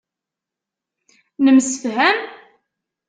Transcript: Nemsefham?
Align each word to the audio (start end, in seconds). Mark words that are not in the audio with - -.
Nemsefham? 1.43 2.17